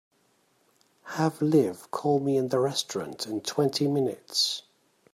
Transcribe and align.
Have 1.03 1.43
Liv 1.43 1.91
call 1.91 2.19
me 2.21 2.35
in 2.35 2.47
the 2.47 2.57
restaurant 2.57 3.27
in 3.27 3.39
twenty 3.41 3.87
minutes. 3.87 4.63